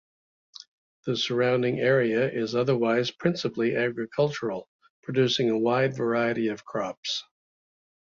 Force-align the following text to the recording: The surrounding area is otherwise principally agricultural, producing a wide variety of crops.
The 1.05 1.15
surrounding 1.15 1.77
area 1.79 2.27
is 2.27 2.55
otherwise 2.55 3.11
principally 3.11 3.75
agricultural, 3.75 4.67
producing 5.03 5.51
a 5.51 5.59
wide 5.59 5.95
variety 5.95 6.47
of 6.47 6.65
crops. 6.65 7.23